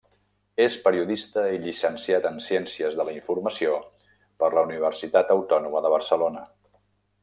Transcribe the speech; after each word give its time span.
És 0.63 0.77
periodista 0.85 1.43
i 1.57 1.59
llicenciat 1.65 2.25
en 2.31 2.41
Ciències 2.47 2.99
de 3.01 3.07
la 3.11 3.15
Informació 3.19 3.77
per 4.43 4.53
la 4.59 4.65
Universitat 4.71 5.35
Autònoma 5.41 5.87
de 5.89 5.97
Barcelona. 5.99 6.47